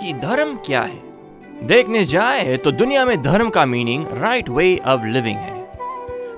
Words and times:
कि 0.00 0.12
धर्म 0.12 0.56
क्या 0.56 0.80
है? 0.82 1.02
देखने 1.62 2.04
जाए 2.04 2.56
तो 2.56 2.70
दुनिया 2.70 3.04
में 3.04 3.22
धर्म 3.22 3.50
का 3.50 3.64
meaning 3.64 4.06
right 4.12 4.48
way 4.48 4.76
of 4.86 5.04
living 5.04 5.36
है। 5.36 5.56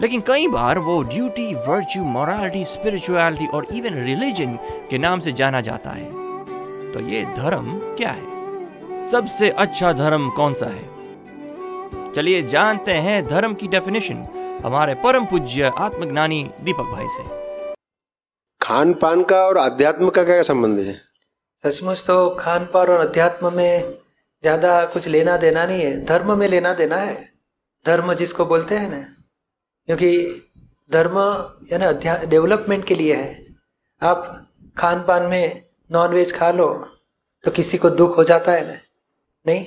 लेकिन 0.03 0.21
कई 0.21 0.49
बार 0.49 0.79
वो 0.79 1.03
ड्यूटी 1.03 1.55
वर्च्यू 1.55 2.05
मोरालिटी 2.05 2.65
स्पिरिचुअलिटी 2.65 3.47
और 3.47 3.67
इवन 3.73 3.95
रिलीजन 3.95 4.59
के 4.91 4.99
नाम 4.99 5.21
से 5.21 5.33
जाना 5.33 5.61
जाता 5.61 5.91
है। 5.91 6.05
तो 6.93 7.01
ये 7.01 7.25
धर्म 7.25 7.79
क्या 7.79 8.11
है? 8.11 9.05
सबसे 9.11 9.51
अच्छा 9.51 9.93
धर्म 9.93 10.31
कौन 10.31 10.55
सा 10.55 10.67
है? 10.67 12.13
चलिए 12.13 12.43
जानते 12.43 12.93
हैं 12.93 13.25
धर्म 13.29 13.55
की 13.55 13.69
डेफिनेशन 13.69 14.25
हमारे 14.65 14.95
परम 14.95 15.25
पूज्य 15.25 15.73
आत्मज्ञानी 15.79 16.51
दीपक 16.65 16.85
भाई 16.85 17.07
से। 17.09 17.23
खान 18.61 18.95
पान 18.95 19.23
का 19.23 19.37
और 19.37 19.57
अध्यात्म 19.57 20.09
का 20.09 20.25
क्या 20.25 20.43
संबंध 20.43 20.79
है? 20.79 21.08
सचमुच 21.65 22.05
तो 22.07 22.29
खान 22.31 22.67
पान 22.67 22.89
और 22.89 23.01
अध्यात्म 23.01 23.53
में 23.53 23.99
ज़्यादा 24.45 24.85
कुछ 24.85 25.07
लेना 25.09 25.37
देना 25.37 25.65
नहीं 25.67 25.83
है। 25.83 26.05
धर्म 26.05 26.39
में 26.39 26.47
लेना 26.49 26.73
देना 26.75 26.97
है। 26.97 27.15
धर्म 27.87 28.13
जिसको 28.15 28.45
बोलते 28.47 28.77
हैं 28.77 28.89
ना, 28.91 29.01
क्योंकि 29.89 30.11
धर्म, 30.91 31.19
यानी 31.73 31.85
अध्या 31.85 32.17
डेवलपमेंट 32.25 32.85
के 32.85 32.95
लिए 32.95 33.15
है। 33.15 33.47
आप 34.03 34.49
खान 34.79 35.03
पान 35.03 35.27
में 35.27 35.63
नॉन 35.91 36.11
वेज 36.11 36.33
खा 36.33 36.51
लो 36.53 36.69
तो 37.45 37.51
किसी 37.51 37.79
को 37.79 37.91
दुख 37.91 38.17
हो 38.17 38.25
जाता 38.25 38.53
है 38.53 38.67
ना? 38.67 38.79
नहीं? 39.47 39.65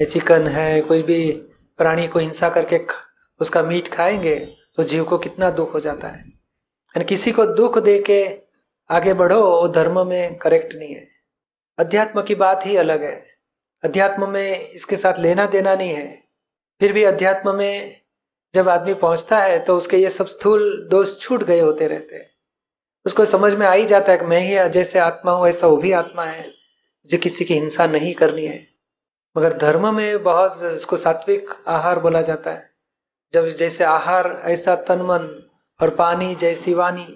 ये 0.00 0.04
चिकन 0.06 0.46
है 0.48 0.80
कोई 0.82 1.02
भी 1.02 1.30
प्राणी 1.78 2.06
को 2.08 2.18
हिंसा 2.18 2.48
करके 2.50 2.80
उसका 3.40 3.62
मीट 3.62 3.88
खाएँगे 3.88 4.36
तो 4.76 4.84
जीव 4.84 5.04
को 5.04 5.18
कितना 5.18 5.50
दुख 5.52 5.74
हो 5.74 5.80
जाता 5.80 6.08
है। 6.08 6.18
यानी 6.18 7.04
किसी 7.04 7.32
को 7.32 7.46
दुख 7.46 7.78
दे 7.80 7.98
के 8.00 8.22
आगे 8.90 9.12
बढ़ो 9.14 9.40
वो 9.40 9.68
धर्म 9.68 10.06
में 10.06 10.36
करेक्ट 10.38 10.74
नहीं 10.74 10.94
है। 10.94 11.06
अध्यात्म 11.78 12.22
की 12.22 12.34
बात 12.34 12.66
ही 12.66 12.76
अलग 12.76 13.02
है। 13.02 13.24
अध्यात्म 13.84 14.28
में 14.28 14.68
इसके 14.68 14.96
साथ 14.96 15.18
लेना 15.18 15.46
देना 15.46 15.74
नहीं 15.74 15.90
है। 15.90 16.06
फिर 16.80 16.92
भी 16.92 17.04
अध्यात्म 17.04 17.54
में 17.54 18.00
जब 18.54 18.68
आदमी 18.68 18.94
पहुँचता 18.94 19.38
है 19.38 19.58
तो 19.58 19.76
उसके 19.76 19.96
ये 19.96 20.10
सब 20.10 20.26
स्थूल 20.26 20.88
दोष 20.90 21.18
छूट 21.20 21.42
गए 21.42 21.60
होते 21.60 21.88
रहते 21.88 22.16
हैं। 22.16 22.30
उसको 23.06 23.24
समझ 23.24 23.54
में 23.54 23.66
आ 23.66 23.72
ही 23.72 23.84
जाता 23.84 24.12
है 24.12 24.18
कि 24.18 24.24
मैं 24.24 24.40
ही 24.40 24.68
जैसे 24.70 24.98
आत्मा 24.98 25.32
हूँ, 25.32 25.48
ऐसा 25.48 25.66
वो 25.66 25.76
भी 25.76 25.92
आत्मा 25.92 26.24
है। 26.24 26.46
मुझे 26.46 27.16
किसी 27.16 27.44
की 27.44 27.54
हिंसा 27.54 27.86
नहीं 27.86 28.14
करनी 28.14 28.46
है। 28.46 28.66
मगर 29.36 29.56
धर्म 29.58 29.94
में 29.94 30.22
बहुत 30.22 30.60
इसको 30.64 30.96
सात्विक 30.96 31.50
आहार 31.68 31.98
बोला 31.98 32.22
जाता 32.22 32.50
है। 32.50 32.70
जब 33.32 33.48
जैसे 33.48 33.84
आहार, 33.84 34.40
ऐसा 34.44 34.74
तन 34.76 35.02
मन 35.02 35.28
और 35.80 35.90
पानी 35.90 36.34
जैसी 36.34 36.74
वाणी 36.74 37.06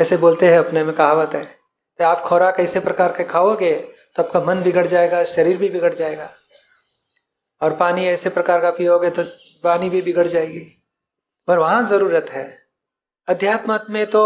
ऐसे 0.00 0.16
बोलते 0.16 0.48
हैं 0.48 0.58
अपने 0.58 0.82
में 0.84 0.94
कहावत 0.94 1.34
है। 1.34 1.44
तो 2.00 2.04
आप 2.04 2.20
खुराक 2.20 2.60
ऐसे 2.60 2.80
प्रकार 2.80 3.12
के 3.12 3.24
खाओगे 3.24 3.74
तो 4.16 4.22
आपका 4.22 4.40
मन 4.40 4.62
बिगड़ 4.62 4.86
जाएगा, 4.86 5.22
शरीर 5.24 5.56
भी 5.56 5.68
बिगड़ 5.68 5.92
जाएगा। 5.94 6.30
और 7.60 7.76
पानी 7.76 8.06
ऐसे 8.06 8.30
प्रकार 8.30 8.60
का 8.60 8.70
पियोगे 8.70 9.10
तो 9.10 9.22
पानी 9.64 9.90
भी 9.90 10.02
बिगड़ 10.02 10.26
जाएगी। 10.26 10.60
पर 11.48 11.58
वहाँ 11.58 11.82
ज़रूरत 11.84 12.30
है। 12.30 12.46
अध्यात्म 13.28 13.78
में 13.90 14.06
तो 14.06 14.22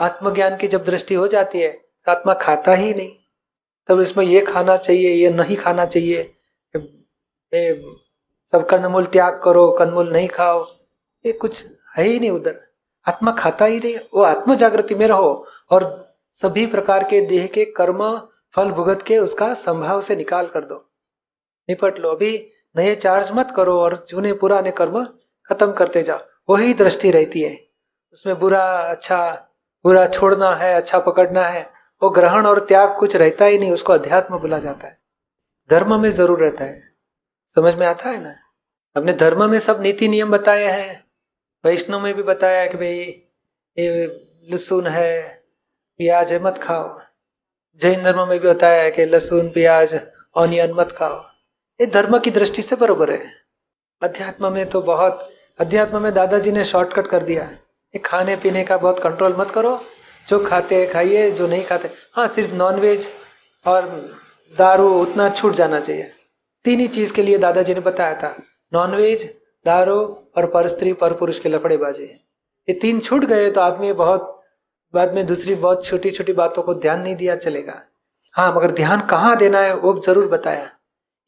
आत्मज्ञान 0.00 0.56
की 0.56 0.68
जब 0.68 0.84
दृष्टि 0.84 1.14
हो 1.14 1.26
जाती 1.28 1.60
है 1.60 1.70
तो 1.70 2.12
आत्मा 2.12 2.34
खाता 2.34 2.74
ही 2.74 2.92
नहीं। 2.94 3.12
तब 3.88 4.00
इसमें 4.00 4.24
ये 4.24 4.40
खाना 4.42 4.76
चाहिए, 4.76 5.10
ये 5.10 5.30
नहीं 5.30 5.56
खाना 5.56 5.84
चाहिए। 5.86 6.20
ये 6.74 7.74
सब 8.52 8.66
कंदमूल 8.68 9.06
त्याग 9.06 9.40
करो 9.44 9.70
कंदमूल 9.72 10.12
नहीं 10.12 10.28
खाओ, 10.28 10.66
ये 11.24 11.32
कुछ 11.34 11.64
है 11.96 12.04
ही 12.04 12.18
नहीं 12.20 12.30
उधर। 12.30 12.60
आत्मा 13.06 13.32
खाता 13.32 13.64
ही 13.64 13.78
नहीं, 13.78 13.96
वो 14.14 14.22
आत्म 14.22 14.54
जागृति 14.54 14.94
में 14.94 15.06
रहो 15.06 15.46
और 15.70 16.14
सभी 16.32 16.66
प्रकार 16.66 17.04
के 17.04 17.20
देह 17.20 17.46
के 17.46 17.64
कर्म, 17.64 18.18
फल, 18.54 18.70
भुगत 18.70 19.02
के 19.02 19.18
उसका 19.18 19.54
संभाव 19.54 20.00
से 20.00 20.16
निकाल 20.16 20.46
कर 20.46 20.64
दो। 20.64 20.90
निपट 21.68 21.98
लो, 21.98 22.10
अभी 22.10 22.50
नए 22.76 22.94
चार्ज 22.94 23.30
मत 23.32 23.52
करो 23.56 23.80
और 23.80 24.06
जूने 24.08 24.32
पुराने 24.32 24.70
कर्म 24.70 25.04
खत्म 25.50 25.72
करते 25.72 26.02
जाओ। 26.02 26.18
वही 26.48 26.74
दृष्टि 26.74 27.10
रहती 27.10 27.42
है। 27.42 27.60
उसमें 28.12 28.38
बुरा 28.38 28.64
अच्छा 28.64 29.48
बुरा 29.84 30.06
छोड़ना 30.06 30.54
है 30.54 30.74
अच्छा 30.74 30.98
पकड़ना 30.98 31.42
है, 31.42 31.70
वो 32.02 32.10
ग्रहण 32.10 32.46
और 32.46 32.58
त्याग 32.66 32.98
कुछ 32.98 33.16
रहता 33.16 33.44
ही 33.44 33.58
नहीं, 33.58 33.72
उसको 33.72 33.92
अध्यात्म 33.92 34.38
बोला 34.38 34.58
जाता 34.58 34.86
है। 34.86 34.98
धर्म 35.70 36.00
में 36.00 36.10
ज़रूर 36.10 36.40
रहता 36.40 36.64
है। 36.64 36.82
समझ 37.54 37.74
में 37.74 37.86
आता 37.86 38.10
है 38.10 38.22
ना? 38.22 38.34
हमने 38.96 39.12
धर्म 39.12 39.50
में 39.50 39.58
सब 39.58 39.82
नीति 39.82 40.08
नियम 40.08 40.30
बताए 40.30 40.64
हैं। 40.64 41.03
वैष्णव 41.64 42.00
में 42.00 42.14
भी 42.14 42.22
बताया 42.22 42.66
कि 42.66 42.76
भाई, 42.76 43.22
ये 43.78 44.06
लहसुन 44.50 44.86
है, 44.86 45.42
प्याज 45.98 46.32
है, 46.32 46.42
मत 46.42 46.58
खाओ। 46.58 47.00
जैन 47.80 48.02
धर्म 48.02 48.28
में 48.28 48.40
भी 48.40 48.48
बताया 48.48 48.90
कि 48.90 49.04
लहसुन, 49.04 49.48
प्याज, 49.48 50.00
ऑनियन 50.36 50.72
मत 50.72 50.92
खाओ। 50.92 51.24
ये 51.80 51.86
धर्म 51.86 52.18
की 52.18 52.30
दृष्टि 52.30 52.62
से 52.62 52.76
बरोबर 52.76 53.10
है। 53.10 53.32
अध्यात्म 54.02 54.52
में 54.52 54.66
तो 54.66 54.82
बहुत, 54.82 55.30
अध्यात्म 55.60 56.02
में 56.02 56.14
दादाजी 56.14 56.52
ने 56.52 56.64
शॉर्टकट 56.64 57.06
कर 57.06 57.22
दिया। 57.22 57.44
ये 57.94 57.98
खाने 57.98 58.36
पीने 58.36 58.64
का 58.64 58.76
बहुत 58.76 59.00
कंट्रोल 59.00 59.36
मत 59.36 59.50
करो। 59.50 59.84
जो 60.28 60.44
खाते 60.44 60.74
हैं, 60.74 60.92
खाइए, 60.92 61.30
जो 61.30 61.46
नहीं 61.46 61.64
खाते। 61.64 61.90
हाँ 62.12 62.28
सिर्फ़ 62.28 62.54
नॉनवेज 62.54 63.10
और 63.66 63.82
दारू, 64.58 65.02
उतना 65.02 65.30
छूट 65.30 65.52
जाना 65.52 65.80
चाहिए। 65.80 66.12
तीन 66.64 66.80
ही 66.80 66.88
चीज़ 66.88 67.12
के 67.12 67.22
लिए 67.22 67.38
दादाजी 67.38 67.74
ने 67.74 67.80
बताया 67.80 68.14
था। 68.14 68.42
नॉनवेज 68.74 69.43
दारू 69.66 69.96
और 70.36 70.46
पर 70.46 70.66
स्त्री, 70.68 70.92
पर 70.92 71.12
पुरुष 71.12 71.38
के 71.38 71.48
लफड़ेबाजी। 71.48 72.04
ये 72.04 72.72
तीन 72.72 73.00
छूट 73.00 73.24
गए 73.24 73.50
तो 73.50 73.60
आदमी 73.60 73.92
बहुत, 73.92 74.30
बाद 74.94 75.14
में 75.14 75.24
दूसरी 75.26 75.54
बहुत 75.54 75.84
छोटी 75.84 76.10
छोटी 76.10 76.32
बातों 76.32 76.62
को 76.62 76.74
ध्यान 76.74 77.00
नहीं 77.00 77.16
दिया 77.16 77.36
चलेगा। 77.36 77.82
हाँ 78.34 78.52
मगर 78.56 78.70
ध्यान 78.70 79.06
कहाँ 79.06 79.36
देना 79.36 79.60
है, 79.60 79.74
वो 79.74 80.00
ज़रूर 80.00 80.28
बताया। 80.28 80.70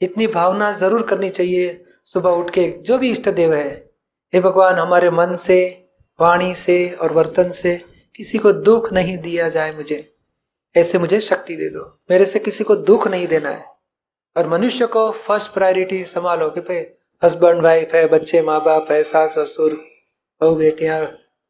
इतनी 0.01 0.27
भावना 0.27 0.71
ज़रूर 0.73 1.03
करनी 1.03 1.31
चाहिए, 1.31 1.85
सुबह 2.05 2.31
उठ 2.31 2.51
के 2.51 2.69
जो 2.81 2.99
भी 2.99 3.11
इष्ट 3.11 3.29
देव 3.29 3.55
है। 3.55 3.69
हे 4.33 4.41
भगवान, 4.41 4.75
हमारे 4.75 5.11
मन 5.11 5.35
से, 5.35 5.89
वाणी 6.19 6.55
से 6.55 6.91
और 6.93 7.13
वर्तन 7.13 7.51
से 7.51 7.81
किसी 8.15 8.39
को 8.39 8.53
दुख 8.53 8.93
नहीं 8.93 9.17
दिया 9.19 9.49
जाए 9.49 9.73
मुझे। 9.73 9.99
ऐसे 10.75 10.99
मुझे 10.99 11.21
शक्ति 11.21 11.57
दे 11.57 11.69
दो। 11.69 11.83
मेरे 12.11 12.27
से 12.27 12.39
किसी 12.39 12.65
को 12.65 12.77
दुख 12.77 13.09
नहीं 13.09 13.27
देना 13.27 13.49
है। 13.49 13.65
और 14.37 14.49
मनुष्य 14.49 14.87
को 14.87 15.11
फ़र्स्ट 15.11 15.53
प्रायोरिटी 15.53 16.05
संभालो 16.05 16.51
कि 16.51 16.61
भाई 16.61 16.81
हस्बैंड 17.23 17.63
वाइफ 17.63 17.95
है, 17.95 18.07
बच्चे 18.09 18.41
माँ 18.43 18.61
बाप 18.65 18.91
है, 18.91 19.03
सास, 19.03 19.39
ससुर, 19.39 19.73
बहू, 20.41 20.55
बेटियाँ 20.57 21.07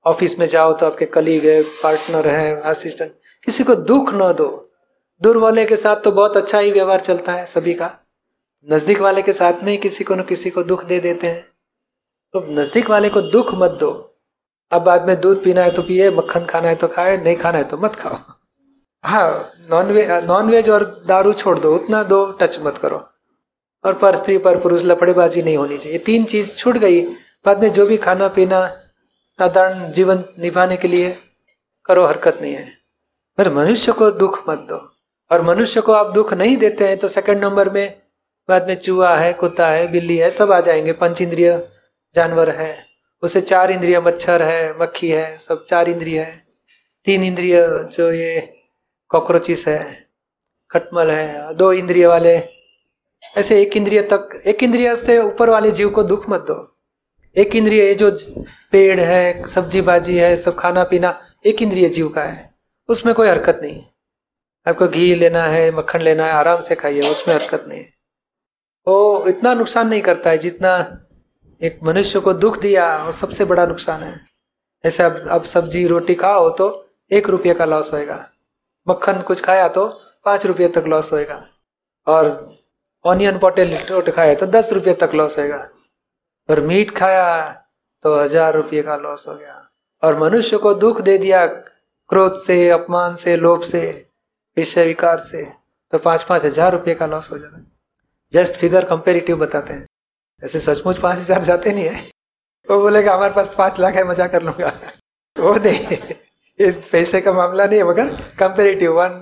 ऑफ़िस 0.06 0.38
में 0.38 0.46
जाओ 0.46 0.72
तो 0.72 0.86
आपके 0.86 1.06
कलीग 1.06 1.44
है 1.44 1.62
पार्टनर 1.82 2.28
है 2.28 2.60
असिस्टेंट 2.62 3.12
किसी 3.46 3.64
को 3.64 3.74
दुख 3.74 4.10
न 4.14 4.32
दो। 4.32 4.48
दूर 5.22 5.36
वाले 5.36 5.64
के 5.64 5.76
साथ 5.76 5.96
तो 5.96 6.10
बहुत 6.12 6.36
अच्छा 6.36 6.58
ही 6.58 6.70
व्यवहार 6.72 7.00
चलता 7.00 7.32
है 7.32 7.46
सभी 7.46 7.74
का। 7.74 7.90
नज़दीक 8.68 9.00
वाले 9.00 9.22
के 9.22 9.32
साथ 9.32 9.62
में 9.62 9.70
ही 9.72 9.76
किसी 9.78 10.04
को 10.04 10.14
न 10.14 10.22
किसी 10.22 10.50
को 10.50 10.62
दुख 10.62 10.84
दे 10.84 10.98
देते 11.00 11.26
हैं। 11.26 11.42
तो 12.34 12.44
नज़दीक 12.50 12.90
वाले 12.90 13.08
को 13.08 13.20
दुख 13.22 13.54
मत 13.54 13.70
दो। 13.80 13.90
अब 14.72 14.82
बाद 14.82 15.06
में 15.08 15.20
दूध 15.20 15.42
पीना 15.44 15.62
है 15.62 15.70
तो 15.70 15.82
पिए, 15.82 16.10
मक्खन 16.10 16.44
खाना 16.44 16.68
है 16.68 16.74
तो 16.74 16.88
खाए, 16.88 17.16
नहीं 17.16 17.36
खाना 17.36 17.58
है 17.58 17.64
तो 17.64 17.76
मत 17.76 17.96
खाओ। 17.96 18.18
हाँ 19.04 19.52
नॉन 19.70 19.86
वेज 19.86 20.10
नॉन 20.24 20.50
वेज 20.50 20.70
और 20.70 20.84
दारू 21.06 21.32
छोड़ 21.32 21.58
दो, 21.58 21.74
उतना 21.74 22.02
दो 22.04 22.24
टच 22.32 22.58
मत 22.62 22.78
करो। 22.78 22.98
और 23.86 23.94
पर 23.94 24.16
स्त्री, 24.16 24.38
पर 24.38 24.60
पुरुष 24.60 24.82
लफड़ेबाजी 24.84 25.42
नहीं 25.42 25.56
होनी 25.56 25.78
चाहिए। 25.78 25.98
तीन 25.98 26.24
चीज़ 26.24 26.56
छूट 26.56 26.76
गई। 26.76 27.00
बाद 27.46 27.62
में 27.62 27.72
जो 27.72 27.86
भी 27.86 27.96
खाना, 27.96 28.28
पीना, 28.28 28.66
साधारण 29.38 29.92
जीवन 29.92 30.24
निभाने 30.38 30.76
के 30.76 30.88
लिए 30.88 31.18
करो, 31.84 32.06
हरकत 32.06 32.38
नहीं 32.42 32.54
है। 32.54 32.72
पर 33.38 33.54
मनुष्य 33.54 33.92
को 33.92 34.10
दुख 34.10 34.48
मत 34.48 34.58
दो। 34.58 34.92
और 35.32 35.42
मनुष्य 35.42 35.80
को 35.80 35.92
आप 35.92 36.14
दुख 36.14 36.34
नहीं 36.34 36.56
देते 36.56 36.88
हैं 36.88 36.98
तो 36.98 37.08
सेकंड 37.08 37.38
नंबर 37.44 37.70
में 37.70 38.02
बाद 38.48 38.68
में 38.68 38.74
चूहा 38.74 39.16
है, 39.16 39.32
कुत्ता 39.32 39.68
है, 39.68 39.92
बिल्ली 39.92 40.16
है, 40.16 40.30
सब 40.30 40.52
आ 40.52 40.60
जाएँगे। 40.60 40.92
पंच 40.92 41.20
इंद्रिय, 41.20 41.68
जानवर 42.14 42.50
है, 42.50 42.86
उसे 43.22 43.40
चार 43.40 43.70
इंद्रिय, 43.70 44.00
मच्छर 44.00 44.42
है, 44.42 44.82
मक्खी 44.82 45.10
है, 45.10 45.38
सब 45.38 45.64
चार 45.64 45.88
इंद्रिय 45.88 46.20
है। 46.20 46.46
तीन 47.04 47.24
इंद्रिय 47.24 47.88
जो 47.92 48.12
ये 48.12 48.56
कॉकरोचिस 49.08 49.68
है, 49.68 50.06
खटमल 50.70 51.10
है, 51.10 51.54
दो 51.54 51.72
इंद्रिय 51.72 52.06
वाले 52.06 52.55
ऐसे 53.38 53.62
एक 53.62 53.76
इंद्रिय 53.76 54.02
तक, 54.02 54.42
एक 54.46 54.62
इंद्रिय 54.62 54.96
से 54.96 55.18
ऊपर 55.18 55.50
वाले 55.50 55.70
जीव 55.70 55.90
को 55.90 56.02
दुख 56.02 56.28
मत 56.28 56.40
दो। 56.40 56.78
एक 57.36 57.56
इंद्रिय, 57.56 57.84
ये 57.84 57.94
जो 57.94 58.16
पेड़ 58.72 59.00
है, 59.00 59.48
सब्ज़ी 59.48 59.80
बाजी 59.80 60.18
है, 60.18 60.36
सब 60.36 60.56
खाना 60.56 60.84
पीना, 60.84 61.20
एक 61.46 61.62
इंद्रिय 61.62 61.88
जीव 61.88 62.08
का 62.08 62.22
है। 62.22 62.54
उसमें 62.88 63.14
कोई 63.14 63.28
हरकत 63.28 63.58
नहीं। 63.62 63.84
आपको 64.68 64.88
घी 64.88 65.14
लेना 65.14 65.42
है, 65.42 65.70
मक्खन 65.70 66.00
लेना 66.00 66.26
है, 66.26 66.32
आराम 66.32 66.60
से 66.60 66.74
खाइए, 66.74 67.00
उसमें 67.00 67.34
हरकत 67.34 67.64
नहीं। 67.68 67.78
है 67.78 67.92
वो 68.88 69.24
इतना 69.26 69.54
नुकसान 69.54 69.88
नहीं 69.88 70.02
करता 70.02 70.30
है 70.30 70.38
जितना 70.38 71.02
एक 71.62 71.78
मनुष्य 71.82 72.20
को 72.20 72.32
दुख 72.32 72.58
दिया, 72.58 73.04
वो 73.04 73.12
सबसे 73.12 73.44
बड़ा 73.44 73.66
नुकसान 73.66 74.02
है। 74.02 74.20
ऐसे 74.84 75.02
अब 75.02 75.28
अब 75.28 75.44
सब्ज़ी, 75.44 75.86
रोटी 75.86 76.14
खाओ 76.14 76.50
तो 76.50 76.88
एक 77.12 77.28
रुपये 77.28 77.54
का 77.54 77.64
लॉस 77.64 77.92
होएगा। 77.92 78.30
मक्खन 78.88 79.20
कुछ 79.20 79.40
खाया 79.40 79.68
तो 79.68 79.86
पाँच 80.24 80.46
रुपये 80.46 80.68
तक 80.68 80.84
लॉस 80.86 81.12
होएगा। 81.12 81.48
और 82.06 82.55
ऑनियन 83.06 83.38
पोटेटो 83.38 84.00
खाया 84.12 84.34
तो 84.34 84.46
दस 84.48 84.72
रुपये 84.72 84.94
तक 85.00 85.14
लॉस 85.14 85.38
होगा 85.38 85.58
और 86.48 86.60
मीट 86.62 86.90
खाया 86.96 87.28
तो 88.04 88.14
हज़ार 88.16 88.54
रुपये 88.54 88.82
का 88.82 88.96
लॉस 88.98 89.26
हो 89.28 89.34
गया। 89.34 89.62
और 90.02 90.18
मनुष्य 90.18 90.56
को 90.58 90.72
दुख 90.76 91.00
दे 91.00 91.16
दिया 91.18 91.44
क्रोध 91.46 92.36
से 92.40 92.58
अपमान 92.70 93.14
से 93.16 93.36
लोभ 93.36 93.62
से 93.64 93.80
विषय 94.56 94.86
विकार 94.86 95.18
से 95.20 95.42
तो 95.92 95.98
पाँच 96.00 96.22
पाँच 96.24 96.44
हज़ार 96.44 96.72
रुपये 96.72 96.94
का 96.94 97.06
लॉस 97.06 97.30
हो 97.30 97.38
जाता 97.38 97.56
है। 97.56 97.64
जस्ट 98.32 98.54
फिगर 98.56 98.84
कंपेरेटिव 98.84 99.36
बताते 99.38 99.72
हैं। 99.72 99.86
ऐसे 100.42 100.60
सचमुच 100.60 100.98
पाँच 100.98 101.18
हज़ार 101.18 101.42
जाते 101.44 101.72
नहीं 101.72 101.84
है। 101.84 102.04
वो 102.68 102.80
बोलेगा 102.80 103.14
हमारे 103.14 103.34
पास 103.34 103.54
पाँच 103.58 103.78
लाख 103.80 103.94
है 103.94 104.04
मज़ा 104.04 104.26
कर 104.28 104.42
लूँगा। 104.42 104.72
वो 105.36 105.54
नहीं 105.56 105.98
इस 106.58 106.76
पैसे 106.88 107.20
का 107.20 107.32
मामला 107.32 107.66
नहीं 107.66 107.78
है 107.78 107.84
मगर 107.84 108.14
comparative 108.38 108.92
one 108.98 109.20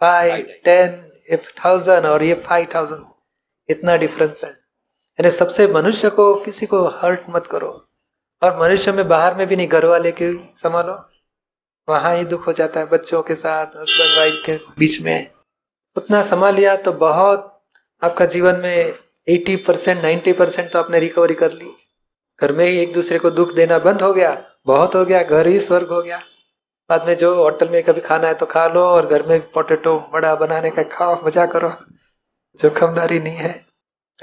five 0.00 0.46
ten 0.64 1.38
thousand 1.58 2.06
और 2.06 2.22
ये 2.22 2.34
फाइव 2.46 2.66
थाउज़ेंड 2.74 3.00
इतना 3.70 3.96
डिफरेंस 3.96 4.40
है। 4.44 4.50
यानी 4.50 5.30
सबसे 5.30 5.66
मनुष्य 5.66 6.10
को 6.10 6.34
किसी 6.34 6.66
को 6.66 6.84
हर्ट 6.94 7.20
मत 7.30 7.46
करो। 7.46 7.70
और 8.42 8.58
मनुष्य 8.60 8.92
में 8.92 9.06
बाहर 9.08 9.34
में 9.34 9.46
भी 9.46 9.56
नहीं, 9.56 9.68
घर 9.68 9.84
वाले 9.84 10.12
के 10.12 10.32
संभालो। 10.56 10.94
वहाँ 11.88 12.14
ही 12.16 12.24
दुख 12.24 12.46
हो 12.46 12.52
जाता 12.52 12.80
है 12.80 12.86
बच्चों 12.86 13.22
के 13.22 13.34
साथ 13.34 13.76
हस्बैंड 13.76 14.16
वाइफ 14.18 14.42
के 14.46 14.56
बीच 14.78 15.00
में। 15.00 15.30
उतना 15.96 16.22
संभाल 16.22 16.54
लिया 16.54 16.74
तो 16.76 16.92
बहुत 16.92 17.46
आपका 18.02 18.24
जीवन 18.24 18.56
में 18.56 18.94
80 19.28 19.56
परसेंट 19.56 20.02
नाइन्टी 20.02 20.32
परसेंट 20.32 20.70
तो 20.72 20.78
आपने 20.78 21.00
रिकवरी 21.00 21.34
कर 21.34 21.52
ली। 21.52 21.70
घर 22.40 22.52
में 22.52 22.64
ही 22.64 22.78
एक 22.78 22.92
दूसरे 22.92 23.18
को 23.18 23.30
दुख 23.30 23.52
देना 23.52 23.78
बंद 23.78 24.02
हो 24.02 24.12
गया, 24.12 24.36
बहुत 24.66 24.94
हो 24.94 25.04
गया, 25.04 25.22
घर 25.22 25.46
ही 25.46 25.60
स्वर्ग 25.60 25.88
हो 25.88 26.02
गया। 26.02 26.22
बाद 26.90 27.06
में 27.06 27.16
जो 27.16 27.34
होटल 27.34 27.68
में 27.68 27.82
कभी 27.82 28.00
खाना 28.00 28.28
है 28.28 28.34
तो 28.34 28.46
खा 28.46 28.66
लो 28.66 28.84
और 28.84 29.06
घर 29.06 29.26
में 29.26 29.40
पोटेटो 29.50 29.98
बड़ा 30.12 30.34
बनाने 30.34 30.70
का 30.70 30.82
खाओ, 30.92 31.20
मज़ा 31.26 31.46
करो। 31.46 31.68
जोखमदारी 32.58 33.18
नहीं 33.18 33.36
है। 33.36 33.52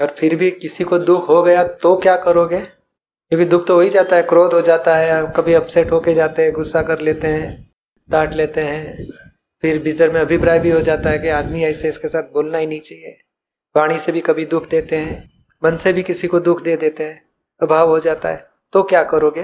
और 0.00 0.14
फिर 0.18 0.34
भी 0.36 0.50
किसी 0.50 0.84
को 0.84 0.98
दुख 0.98 1.28
हो 1.28 1.42
गया 1.42 1.64
तो 1.64 1.96
क्या 1.96 2.16
करोगे? 2.16 2.60
क्योंकि 2.60 3.44
दुख 3.44 3.66
तो 3.66 3.74
हो 3.74 3.80
ही 3.80 3.90
जाता 3.90 4.16
है, 4.16 4.22
क्रोध 4.22 4.52
हो 4.54 4.60
जाता 4.60 4.96
है, 4.96 5.22
कभी 5.36 5.54
अपसेट 5.54 5.90
होके 5.92 6.14
जाते 6.14 6.42
हैं, 6.42 6.52
गुस्सा 6.52 6.82
कर 6.82 7.00
लेते 7.00 7.26
हैं, 7.26 7.70
डांट 8.08 8.34
लेते 8.34 8.60
हैं। 8.60 9.06
फिर 9.64 9.78
भीतर 9.82 10.10
में 10.10 10.20
अभिप्राय 10.20 10.58
भी 10.58 10.70
हो 10.70 10.80
जाता 10.80 11.10
है 11.10 11.18
कि 11.18 11.28
आदमी 11.28 11.62
ऐसे 11.64 11.88
इसके 11.88 12.08
साथ 12.08 12.32
बोलना 12.32 12.58
ही 12.58 12.66
नहीं 12.66 12.80
चाहिए। 12.80 13.16
वाणी 13.74 13.98
से 13.98 14.12
भी 14.12 14.20
कभी 14.20 14.44
दुख 14.46 14.68
देते 14.68 14.96
हैं, 14.96 15.30
मन 15.62 15.76
से 15.76 15.92
भी 15.92 16.02
किसी 16.02 16.28
को 16.28 16.40
दुख 16.40 16.62
दे 16.62 16.76
देते 16.76 17.04
हैं, 17.04 17.22
अभाव 17.60 17.88
हो 17.88 17.98
जाता 18.00 18.28
है 18.28 18.46
तो 18.72 18.82
क्या 18.82 19.02
करोगे? 19.04 19.42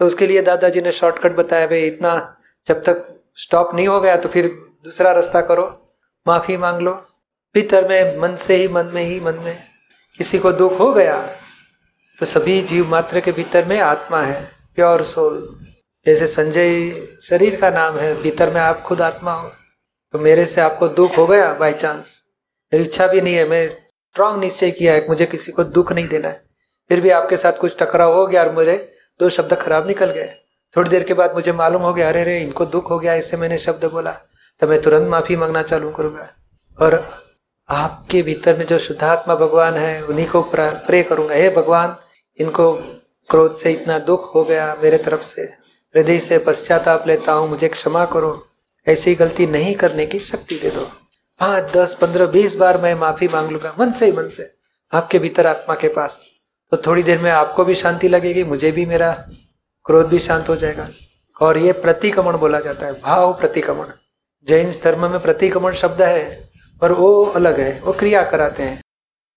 तो 0.00 0.06
उसके 0.06 0.26
लिए 0.26 0.42
दादाजी 0.42 0.80
ने 0.80 0.92
शॉर्टकट 0.92 1.32
बताया, 1.32 1.66
भाई 1.66 1.82
इतना 1.82 2.36
जब 2.66 2.82
तक 2.82 3.04
स्टॉप 3.36 3.74
नहीं 3.74 3.88
हो 3.88 4.00
गया 4.00 4.16
तो 4.16 4.28
फिर 4.28 4.46
दूसरा 4.84 5.12
रास्ता 5.12 5.40
करो, 5.40 5.66
माफ़ी 6.26 6.56
मांग 6.56 6.80
लो। 6.80 6.92
भीतर 7.54 7.88
में, 7.88 8.18
मन 8.18 8.36
से 8.36 8.56
ही, 8.56 8.68
मन 8.68 8.86
में 8.86 9.02
ही, 9.02 9.18
मन 9.20 9.34
में। 9.34 9.56
किसी 10.18 10.38
को 10.38 10.52
दुख 10.52 10.78
हो 10.78 10.92
गया 10.92 11.16
तो 12.18 12.26
सभी 12.26 12.60
जीव 12.62 12.88
मात्र 12.88 13.20
के 13.20 13.32
भीतर 13.32 13.64
में 13.64 13.78
आत्मा 13.80 14.20
है 14.22 14.40
प्योर 14.76 15.02
सोल 15.04 15.38
जैसे 16.06 16.26
संजय, 16.26 16.90
शरीर 17.22 17.56
का 17.60 17.70
नाम 17.70 17.96
है, 17.98 18.14
भीतर 18.22 18.50
में 18.50 18.60
आप 18.60 18.80
खुद 18.82 19.00
आत्मा 19.02 19.32
हो 19.32 19.50
तो 20.14 20.18
मेरे 20.18 20.46
से 20.46 20.60
आपको 20.60 20.88
दुख 20.90 21.16
हो 21.18 21.26
गया 21.26 21.52
बाई 21.54 21.72
चांस 21.74 22.14
मेरी 22.72 22.84
इच्छा 22.84 23.06
भी 23.06 23.20
नहीं 23.20 23.34
है, 23.34 23.48
मैं 23.48 23.68
स्ट्रांग 23.68 24.40
निश्चय 24.40 24.70
किया 24.70 24.94
है 24.94 25.06
मुझे 25.08 25.26
किसी 25.26 25.52
को 25.52 25.64
दुख 25.64 25.92
नहीं 25.92 26.08
देना 26.08 26.28
है। 26.28 26.42
फिर 26.90 27.00
भी 27.00 27.10
आपके 27.10 27.36
साथ 27.36 27.58
कुछ 27.58 27.76
टकराव 27.78 28.14
हो 28.14 28.26
गया 28.26 28.42
और 28.42 28.52
मुझे 28.52 28.76
दो 29.20 29.28
शब्द 29.30 29.54
खराब 29.56 29.86
निकल 29.86 30.10
गए। 30.10 30.34
थोड़ी 30.76 30.90
देर 30.90 31.02
के 31.02 31.14
बाद 31.14 31.34
मुझे 31.34 31.52
मालूम 31.54 31.82
हो 31.82 31.92
गया, 31.94 32.08
अरे 32.08 32.20
अरे, 32.20 32.40
इनको 32.40 32.64
दुख 32.66 32.90
हो 32.90 32.98
गया, 32.98 33.14
इससे 33.14 33.36
मैंने 33.36 33.58
शब्द 33.58 33.84
बोला 33.86 34.12
तो 34.62 34.66
मैं 34.68 34.80
तुरंत 34.82 35.08
माफ़ी 35.08 35.36
मांगना 35.36 35.62
चालू 35.64 35.90
करूँगा। 35.90 36.28
और 36.78 36.94
आपके 37.68 38.22
भीतर 38.22 38.56
में 38.58 38.66
जो 38.66 38.78
शुद्धात्मा 38.78 39.34
भगवान 39.34 39.74
है, 39.74 40.04
उन्हीं 40.04 40.26
को 40.28 40.42
प्रे 40.54 41.02
करूँगा। 41.02 41.34
हे 41.34 41.48
भगवान, 41.50 41.96
इनको 42.38 42.72
क्रोध 43.30 43.54
से 43.56 43.72
इतना 43.72 43.98
दुख 43.98 44.34
हो 44.34 44.44
गया 44.44 44.76
मेरे 44.82 44.98
तरफ़ 44.98 45.22
से, 45.22 45.42
हृदय 45.94 46.18
से 46.20 46.38
पश्चाताप 46.38 47.06
लेता 47.06 47.32
हूँ, 47.32 47.48
मुझे 47.48 47.68
क्षमा 47.68 48.04
करो। 48.04 48.46
ऐसी 48.86 49.14
गलती 49.14 49.46
नहीं 49.46 49.74
करने 49.74 50.06
की 50.06 50.18
शक्ति 50.18 50.54
दे 50.54 50.70
दो। 50.70 50.80
पाँच, 51.40 51.72
दस, 51.72 51.94
पंद्रह, 51.94 52.26
बीस 52.26 52.56
बार 52.56 52.80
मैं 52.80 52.94
माफ़ी 52.94 53.28
मांग 53.28 53.50
लूँगा, 53.50 53.74
मन 53.80 53.92
से 53.92 54.06
ही 54.06 54.12
मन 54.12 54.28
से, 54.28 54.50
आपके 54.92 55.18
भीतर 55.18 55.46
आत्मा 55.46 55.74
के 55.74 55.88
पास। 55.88 56.20
तो 56.72 56.76
थोड़ी 56.76 57.02
देर 57.02 57.18
में 57.18 57.30
आपको 57.30 57.64
भी 57.64 57.74
शांति 57.74 58.08
लगेगी, 58.08 58.44
मुझे 58.44 58.72
भी 58.72 58.86
मेरा 58.86 59.12
क्रोध 59.86 60.06
भी 60.06 60.18
शांत 60.18 60.48
हो 60.48 60.56
जाएगा। 60.56 60.88
और 61.40 61.58
ये 61.58 61.72
प्रतिक्रमण 61.72 62.36
बोला 62.36 62.60
जाता 62.60 62.86
है, 62.86 63.00
भाव 63.00 63.32
प्रतिक्रमण। 63.32 63.86
जैन 64.46 64.70
धर्म 64.84 65.10
में 65.10 65.20
प्रतिक्रमण 65.20 65.72
शब्द 65.72 66.02
है 66.02 66.53
पर 66.84 66.92
वो 66.92 67.24
अलग 67.26 67.60
है, 67.60 67.80
वो 67.80 67.92
क्रिया 67.92 68.22
कराते 68.22 68.62
हैं। 68.62 68.80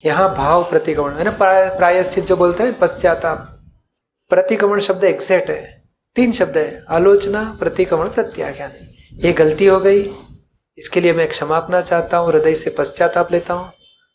यहाँ 0.06 0.36
भाव 0.36 0.64
प्रतिक्रमण 0.64 1.12
है 1.12 1.24
ना 1.24 1.38
प्रायश्चित 1.40 2.26
जो 2.26 2.36
बोलते 2.38 2.64
हैं, 2.64 2.78
पश्चाताप। 2.80 3.38
प्रतिक्रमण 4.32 4.80
शब्द 4.80 5.04
एग्जैक्ट 5.04 5.50
है। 5.50 5.86
तीन 6.16 6.32
शब्द 6.32 6.58
है, 6.58 6.84
आलोचना 6.90 7.44
प्रतिक्रमण 7.60 8.10
प्रत्याख्यान। 8.10 8.72
ये 9.26 9.32
गलती 9.34 9.66
हो 9.66 9.80
गई, 9.80 10.02
इसके 10.78 11.02
लिए 11.02 11.14
मैं 11.14 11.28
क्षमा 11.28 11.58
अपना 11.58 11.82
चाहता 11.82 12.18
हूँ, 12.18 12.32
हृदय 12.32 12.56
से 12.56 12.70
पश्चाताप 12.70 13.32
लेता 13.32 13.54
हूँ। 13.54 13.72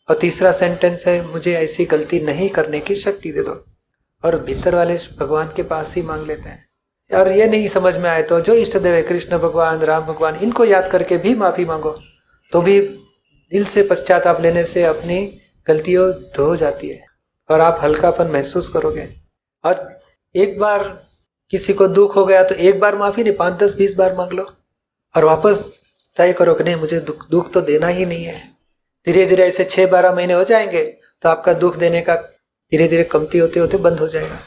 और 0.09 0.17
तीसरा 0.17 0.51
सेंटेंस 0.51 1.07
है, 1.07 1.21
मुझे 1.27 1.55
ऐसी 1.55 1.85
गलती 1.85 2.19
नहीं 2.19 2.49
करने 2.49 2.79
की 2.79 2.95
शक्ति 2.95 3.31
दे 3.31 3.43
दो। 3.43 3.63
और 4.23 4.37
भीतर 4.39 4.75
वाले 4.75 4.97
भगवान 5.19 5.53
के 5.55 5.63
पास 5.63 5.95
ही 5.95 6.01
मांग 6.01 6.27
लेते 6.27 6.49
हैं। 6.49 7.19
और 7.19 7.31
ये 7.31 7.47
नहीं 7.47 7.67
समझ 7.67 7.97
में 7.97 8.09
आए 8.09 8.23
तो 8.23 8.41
जो 8.41 8.53
इष्ट 8.55 8.77
देव 8.77 8.93
है, 8.95 9.03
कृष्ण 9.03 9.37
भगवान, 9.37 9.79
राम 9.79 10.05
भगवान, 10.05 10.35
इनको 10.35 10.65
याद 10.65 10.91
करके 10.91 11.17
भी 11.17 11.35
माफ़ी 11.35 11.65
मांगो। 11.65 11.99
तो 12.51 12.61
भी 12.61 12.79
दिल 13.53 13.65
से 13.65 13.83
पश्चाताप 13.83 14.41
लेने 14.41 14.63
से 14.65 14.83
अपनी 14.83 15.17
गलतियों 15.67 16.11
धो 16.35 16.55
जाती 16.55 16.89
है 16.89 17.03
और 17.49 17.61
आप 17.61 17.79
हल्कापन 17.83 18.27
महसूस 18.27 18.69
करोगे। 18.69 19.07
और 19.63 19.99
एक 20.35 20.59
बार 20.59 20.83
किसी 21.53 21.73
को 21.73 21.87
दुख 21.89 22.15
हो 22.15 22.25
गया 22.25 22.43
तो 22.43 22.55
एक 22.55 22.79
बार 22.79 22.95
माफ़ी 22.95 23.23
नहीं, 23.23 23.33
पाँच, 23.33 23.53
दस, 23.53 23.75
बीस 23.75 23.95
बार 23.95 24.15
मांग 24.15 24.31
लो 24.31 24.51
और 25.15 25.25
वापस 25.25 25.63
तय 26.17 26.33
करो 26.33 26.53
कि 26.53 26.63
नहीं, 26.63 26.75
मुझे 26.75 26.99
दुख 27.01 27.29
दुख 27.29 27.51
तो 27.51 27.61
देना 27.61 27.87
ही 27.87 28.05
नहीं 28.05 28.23
है। 28.25 28.41
धीरे 29.07 29.25
धीरे 29.25 29.47
ऐसे 29.47 29.63
छह, 29.63 29.85
बारह 29.87 30.15
महीने 30.15 30.33
हो 30.33 30.43
जाएँगे 30.43 30.83
तो 31.23 31.29
आपका 31.29 31.53
दुख 31.55 31.77
देने 31.77 32.01
का 32.01 32.15
धीरे 32.15 32.87
धीरे 32.87 33.03
कमती 33.03 33.37
होते 33.37 33.59
होते 33.59 33.77
बंद 33.79 33.99
हो 33.99 34.07
जाएगा। 34.07 34.37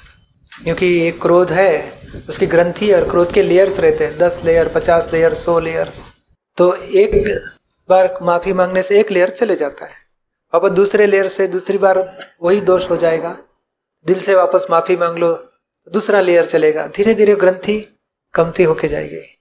क्योंकि 0.52 0.86
एक 1.00 1.20
क्रोध 1.22 1.50
है, 1.52 1.92
उसकी 2.28 2.46
ग्रंथि 2.46 2.92
और 2.92 3.08
क्रोध 3.10 3.32
के 3.32 3.42
लेयर्स 3.42 3.78
रहते 3.80 4.04
हैं, 4.04 4.18
दस 4.18 4.40
लेयर 4.44 4.68
पचास 4.68 5.12
लेयर 5.12 5.34
सौ 5.36 5.58
लेयर्स 5.60 6.00
तो 6.58 6.74
एक 6.74 7.14
बार 7.88 8.18
माफ़ी 8.22 8.52
मांगने 8.52 8.82
से 8.82 9.00
एक 9.00 9.10
लेयर 9.10 9.30
चले 9.30 9.56
जाता 9.56 9.84
है। 9.84 9.90
वापस 10.54 10.70
दूसरे 10.70 11.06
लेयर 11.06 11.28
से 11.28 11.46
दूसरी 11.46 11.78
बार 11.78 12.18
वही 12.42 12.60
दोष 12.60 12.90
हो 12.90 12.96
जाएगा। 12.96 13.38
दिल 14.06 14.20
से 14.20 14.34
वापस 14.34 14.66
माफ़ी 14.70 14.96
मांग 14.96 15.18
लो 15.18 15.52
दूसरा 15.92 16.20
लेयर 16.20 16.46
चलेगा। 16.46 16.86
धीरे 16.86 17.14
धीरे 17.14 17.36
ग्रंथि 17.36 17.98
कमती 18.34 18.62
होके 18.62 18.88
जाएगी। 18.88 19.38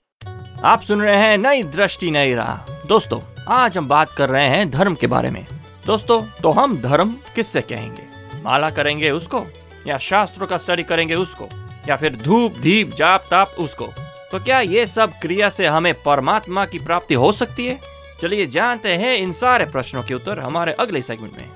आप 0.63 0.81
सुन 0.81 1.01
रहे 1.01 1.17
हैं 1.17 1.37
नई 1.37 1.63
दृष्टि, 1.63 2.11
नई 2.11 2.33
राह। 2.33 2.87
दोस्तों, 2.87 3.21
आज 3.47 3.77
हम 3.77 3.87
बात 3.87 4.09
कर 4.17 4.29
रहे 4.29 4.45
हैं 4.45 4.71
धर्म 4.71 4.95
के 4.95 5.07
बारे 5.07 5.29
में। 5.29 5.45
दोस्तों 5.85 6.21
तो 6.41 6.51
हम 6.51 6.81
धर्म 6.81 7.11
किससे 7.35 7.61
कहेंगे? 7.61 8.03
माला 8.41 8.69
करेंगे 8.69 9.11
उसको, 9.11 9.45
या 9.87 9.97
शास्त्रों 9.97 10.47
का 10.47 10.57
स्टडी 10.57 10.83
करेंगे 10.83 11.15
उसको, 11.15 11.49
या 11.89 11.95
फिर 11.95 12.15
धूप, 12.15 12.51
दीप, 12.51 12.89
जाप, 12.89 13.23
ताप 13.31 13.55
उसको? 13.59 13.87
तो 14.31 14.39
क्या 14.39 14.59
ये 14.59 14.87
सब 14.87 15.09
क्रिया 15.21 15.49
से 15.49 15.65
हमें 15.65 15.93
परमात्मा 15.93 16.65
की 16.65 16.79
प्राप्ति 16.79 17.13
हो 17.13 17.31
सकती 17.31 17.67
है? 17.67 17.94
चलिए 18.21 18.45
जानते 18.45 18.89
हैं 18.89 19.17
इन 19.17 19.31
सारे 19.31 19.65
प्रश्नों 19.65 20.03
के 20.03 20.13
उत्तर 20.13 20.39
हमारे 20.39 20.73
अगले 20.73 21.01
सेगमेंट 21.01 21.33
में। 21.33 21.49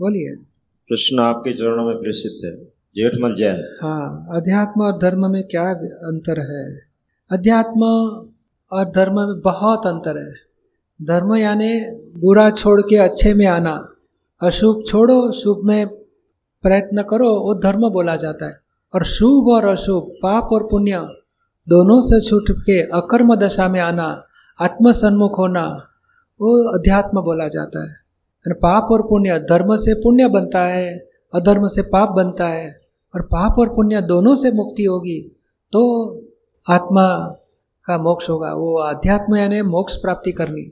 बोलिए। 0.00 0.34
प्रश्न 0.88 1.20
आपके 1.20 1.52
चरणों 1.52 1.86
में 1.86 1.96
प्रेषित 1.96 2.44
है। 2.44 2.64
जेठमल 2.64 3.34
जैन। 3.34 3.78
हाँ 3.82 4.28
अध्यात्म 4.34 4.82
और 4.82 4.98
धर्म 4.98 5.30
में 5.30 5.42
क्या 5.42 5.70
अंतर 5.74 6.40
है? 6.40 6.82
अध्यात्म 7.30 7.82
और 8.72 8.84
धर्म 8.84 9.20
में 9.20 9.40
बहुत 9.40 9.86
अंतर 9.86 10.18
है। 10.18 10.34
धर्म 11.02 11.36
यानी 11.36 11.80
बुरा 12.20 12.50
छोड़ 12.50 12.82
के 12.82 12.96
अच्छे 12.96 13.34
में 13.34 13.46
आना। 13.46 13.92
अशुभ 14.42 14.84
छोड़ो 14.88 15.32
शुभ 15.32 15.60
में 15.64 15.86
प्रयत्न 16.62 17.02
करो 17.02 17.28
वो 17.40 17.54
धर्म 17.54 17.90
बोला 17.90 18.16
जाता 18.16 18.46
है। 18.46 18.60
और 18.94 19.04
शुभ 19.04 19.48
और 19.48 19.64
अशुभ 19.64 20.14
पाप 20.22 20.48
और 20.52 20.68
पुण्य 20.70 20.98
दोनों 21.68 22.00
से 22.00 22.30
छूट 22.30 22.50
के 22.50 22.82
अकर्म 22.82 23.34
दशा 23.34 23.68
में 23.68 23.80
आना 23.80 24.26
आत्मसन्मुख 24.60 25.38
होना 25.38 25.88
वो 26.42 26.52
अध्यात्म 26.72 27.20
बोला 27.20 27.46
जाता 27.48 27.82
है। 27.82 28.52
पाप 28.54 28.86
और 28.90 29.02
पुण्य 29.02 29.38
धर्म 29.48 29.74
से 29.76 29.94
पुण्य 29.94 30.28
बनता 30.28 30.60
है 30.64 30.88
अधर्म 31.32 31.66
से 31.68 31.82
पाप 31.82 32.10
बनता 32.10 32.46
है 32.46 32.74
और 33.14 33.22
पाप 33.24 33.58
और 33.58 33.68
पुण्य 33.68 34.00
दोनों 34.02 34.34
से 34.36 34.50
मुक्ति 34.52 34.84
होगी 34.84 35.20
तो 35.72 35.82
आत्मा 36.66 37.04
का 37.88 37.98
मोक्ष 37.98 38.28
होगा 38.30 38.52
वो 38.54 38.74
अध्यात्म 38.78 39.36
यानी 39.36 39.60
मोक्ष 39.62 39.96
प्राप्ति 39.96 40.32
करनी। 40.32 40.70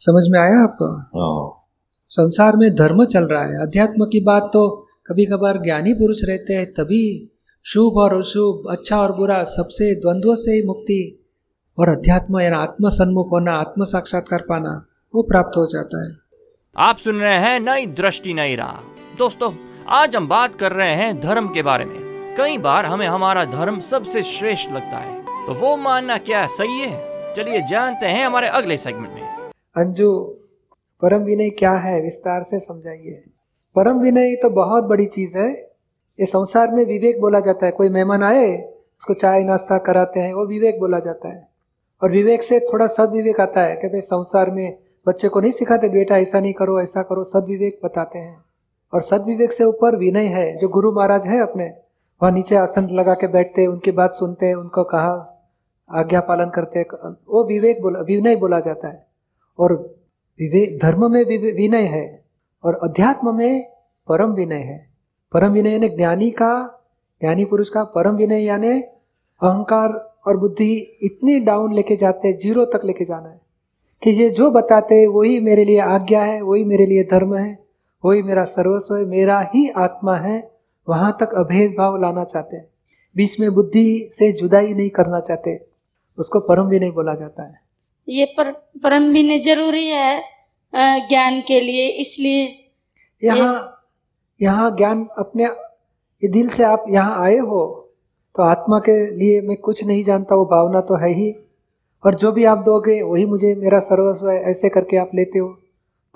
समझ 0.00 0.22
में 0.28 0.38
आया 0.40 0.62
आपको? 0.62 0.86
हाँ। 0.94 1.64
संसार 2.10 2.56
में 2.56 2.74
धर्म 2.74 3.04
चल 3.04 3.24
रहा 3.24 3.42
है। 3.42 3.62
अध्यात्म 3.62 4.06
की 4.06 4.20
बात 4.20 4.50
तो 4.52 4.68
कभी 5.06 5.26
कभार 5.26 5.58
ज्ञानी 5.58 5.94
पुरुष 5.94 6.22
रहते 6.24 6.54
हैं 6.54 6.72
तभी 6.74 7.30
शुभ 7.64 7.96
और 7.96 8.18
अशुभ 8.18 8.70
अच्छा 8.70 9.00
और 9.00 9.16
बुरा 9.16 9.42
सबसे 9.44 9.94
द्वंद्व 9.94 10.34
से 10.36 10.52
ही 10.52 10.62
मुक्ति। 10.66 11.00
और 11.78 11.88
अध्यात्म 11.88 12.40
यानी 12.40 12.56
आत्म 12.56 12.88
सन्मुख 12.88 13.32
होना 13.32 13.52
आत्म 13.52 13.84
साक्षात्कार 13.84 14.44
पाना 14.48 14.84
वो 15.18 15.22
प्राप्त 15.22 15.56
हो 15.56 15.66
जाता 15.66 16.04
है। 16.04 16.16
आप 16.76 16.96
सुन 16.96 17.20
रहे 17.20 17.38
हैं 17.38 17.60
नई 17.60 17.86
दृष्टि 17.86 18.34
नई 18.34 18.56
राह। 18.56 18.76
दोस्तों 19.18 19.52
आज 19.88 20.16
हम 20.16 20.28
बात 20.28 20.54
कर 20.54 20.72
रहे 20.72 20.94
हैं 20.94 21.20
धर्म 21.20 21.48
के 21.48 21.62
बारे 21.62 21.84
में। 21.84 21.96
कई 22.36 22.58
बार 22.58 22.84
हमें 22.84 23.06
हमारा 23.06 23.44
धर्म 23.44 23.80
सबसे 23.80 24.22
श्रेष्ठ 24.22 24.70
लगता 24.70 24.98
है। 24.98 25.22
तो 25.22 25.54
वो 25.54 25.76
मानना 25.76 26.18
क्या 26.18 26.46
सही 26.46 26.80
है? 26.80 27.34
चलिए 27.34 27.60
जानते 27.60 28.06
हैं 28.06 28.26
हमारे 28.26 28.48
अगले 28.48 28.76
सेगमेंट 28.76 29.14
में। 29.14 29.50
अंजू 29.76 30.18
परम 31.02 31.22
विनय 31.22 31.50
क्या 31.50 31.72
है? 31.72 32.02
विस्तार 32.02 32.42
से 32.42 32.60
समझाइए। 32.60 33.24
परम 33.76 33.98
विनय 33.98 34.36
तो 34.36 34.50
बहुत 34.50 34.84
बड़ी 34.84 35.06
चीज़ 35.06 35.38
है। 35.38 35.50
ये 36.20 36.26
संसार 36.26 36.70
में 36.70 36.84
विवेक 36.84 37.20
बोला 37.20 37.40
जाता 37.40 37.66
है। 37.66 37.72
कोई 37.72 37.88
मेहमान 37.88 38.22
आए 38.22 38.62
उसको 38.98 39.14
चाय 39.14 39.44
नाश्ता 39.44 39.78
कराते 39.78 40.20
हैं 40.20 40.34
वो 40.34 40.46
विवेक 40.46 40.80
बोला 40.80 40.98
जाता 40.98 41.28
है। 41.28 41.48
और 42.02 42.10
विवेक 42.10 42.42
से 42.42 42.60
थोड़ा 42.60 42.86
सदविवेक 42.86 43.40
आता 43.40 43.60
है 43.60 43.76
कि 43.76 43.86
भाई 43.86 44.00
संसार 44.00 44.50
में 44.50 44.87
बच्चे 45.08 45.28
को 45.28 45.40
नहीं 45.40 45.50
सिखाते, 45.50 45.88
बेटा, 45.88 46.16
ऐसा 46.18 46.40
नहीं 46.40 46.52
करो, 46.52 46.80
ऐसा 46.80 47.02
करो। 47.02 47.24
सदविवेक 47.24 47.80
बताते 47.84 48.18
हैं। 48.18 48.44
और 48.94 49.00
सदविवेक 49.00 49.52
से 49.52 49.64
ऊपर 49.64 49.96
विनय 49.96 50.24
है, 50.24 50.56
जो 50.56 50.68
गुरु 50.68 50.92
महाराज 50.92 51.26
है 51.26 51.40
अपने। 51.40 51.64
वहाँ 52.22 52.32
नीचे 52.32 52.56
आसन 52.56 52.88
लगा 52.88 53.14
के 53.14 53.26
बैठते 53.26 53.60
हैं 53.60 53.68
उनकी 53.68 53.90
बात 53.90 54.12
सुनते 54.12 54.46
हैं 54.46 54.54
उनको 54.54 54.84
कहा, 54.84 55.44
आज्ञा 55.90 56.20
पालन 56.20 56.50
करते। 56.50 56.78
हैं 56.78 57.10
वो 57.28 57.44
विवेक 57.44 57.82
बोला, 57.82 58.00
विनय 58.00 58.36
बोला 58.36 58.60
जाता 58.60 58.88
है। 58.88 59.06
और 59.58 59.74
विवेक 60.38 60.78
धर्म 60.82 61.10
में 61.12 61.24
विनय 61.56 61.82
है। 61.82 62.24
और 62.64 62.80
अध्यात्म 62.82 63.34
में 63.34 63.70
परम 64.08 64.30
विनय 64.30 64.54
है। 64.54 64.88
परम 65.32 65.52
विनय 65.52 65.72
यानी 65.72 65.88
ज्ञानी 65.88 66.30
का, 66.30 66.80
ज्ञानी 67.20 67.44
पुरुष 67.44 67.68
का 67.68 67.84
परम 67.84 68.16
विनय 68.16 68.44
यानी 68.44 68.82
अहंकार 69.42 70.14
और 70.26 70.36
बुद्धि 70.36 70.98
इतनी 71.02 71.38
डाउन 71.38 71.74
लेके 71.74 71.96
जाते 71.96 72.28
हैं 72.28 72.36
ज़ीरो 72.36 72.64
तक 72.64 72.80
लेके 72.84 73.04
जाना 73.04 73.28
है। 73.28 73.47
कि 74.02 74.10
ये 74.12 74.28
जो 74.30 74.50
बताते 74.50 74.94
हैं 74.94 75.06
वही 75.08 75.38
मेरे 75.40 75.64
लिए 75.64 75.78
आज्ञा 75.80 76.22
है 76.22 76.40
वही 76.42 76.64
मेरे 76.64 76.86
लिए 76.86 77.04
धर्म 77.04 77.34
है 77.36 77.58
वही 78.04 78.22
मेरा 78.22 78.44
सर्वस्व 78.46 78.94
है 78.96 79.04
मेरा 79.06 79.40
ही 79.54 79.68
आत्मा 79.78 80.16
है। 80.16 80.36
वहाँ 80.88 81.16
तक 81.20 81.32
अभेद 81.36 81.74
भाव 81.78 81.96
लाना 82.02 82.24
चाहते 82.24 82.56
हैं। 82.56 82.66
बीच 83.16 83.38
में 83.40 83.50
बुद्धि 83.54 84.08
से 84.12 84.30
जुदाई 84.32 84.72
नहीं 84.72 84.90
करना 84.90 85.20
चाहते। 85.20 85.56
उसको 86.18 86.40
परम 86.40 86.68
भी 86.68 86.78
नहीं 86.78 86.92
बोला 86.92 87.14
जाता 87.14 87.42
है। 87.42 87.54
ये 88.08 88.24
पर, 88.36 88.50
परम 88.84 89.12
भी 89.12 89.22
नहीं 89.22 89.40
ज़रूरी 89.42 89.86
है 89.86 90.22
ज्ञान 91.08 91.40
के 91.40 91.60
लिए 91.60 91.88
इसलिए। 92.00 92.46
यहाँ 93.22 93.84
यहाँ 94.40 94.70
ज्ञान 94.76 95.06
अपने 95.18 95.48
दिल 96.22 96.48
से 96.48 96.62
आप 96.64 96.84
यहाँ 96.90 97.24
आए 97.24 97.36
हो 97.38 97.60
तो 98.36 98.42
आत्मा 98.42 98.78
के 98.78 98.94
लिए 99.16 99.40
मैं 99.40 99.56
कुछ 99.58 99.84
नहीं 99.84 100.02
जानता 100.04 100.34
वो 100.34 100.44
भावना 100.46 100.80
तो 100.82 100.96
है 100.96 101.12
ही। 101.12 101.30
और 102.04 102.14
जो 102.14 102.30
भी 102.32 102.44
आप 102.44 102.58
दोगे 102.58 103.00
वही 103.02 103.24
मुझे 103.26 103.54
मेरा 103.54 103.78
सर्वस्व 103.78 104.28
है 104.30 104.38
ऐसे 104.50 104.68
करके 104.68 104.96
आप 104.96 105.10
लेते 105.14 105.38
हो। 105.38 105.48